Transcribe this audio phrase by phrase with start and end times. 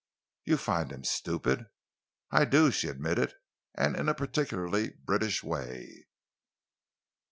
[0.45, 1.67] "You find him stupid?"
[2.31, 3.35] "I do," she admitted,
[3.75, 6.07] "and in a particularly British way."